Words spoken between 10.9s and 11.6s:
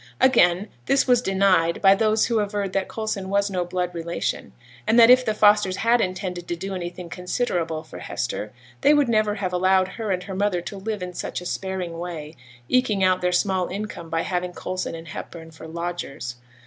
in such a